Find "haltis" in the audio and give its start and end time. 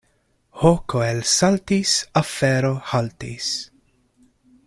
2.93-3.47